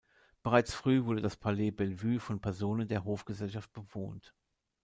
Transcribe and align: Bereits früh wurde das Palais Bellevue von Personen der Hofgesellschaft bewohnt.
Bereits 0.41 0.73
früh 0.73 1.05
wurde 1.05 1.21
das 1.21 1.37
Palais 1.37 1.69
Bellevue 1.69 2.19
von 2.19 2.41
Personen 2.41 2.87
der 2.87 3.03
Hofgesellschaft 3.05 3.71
bewohnt. 3.71 4.33